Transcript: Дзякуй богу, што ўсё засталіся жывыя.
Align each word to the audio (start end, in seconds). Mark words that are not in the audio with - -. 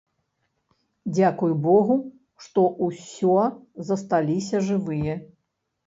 Дзякуй 1.17 1.53
богу, 1.67 1.99
што 2.47 2.65
ўсё 2.89 3.39
засталіся 3.95 4.67
жывыя. 4.73 5.13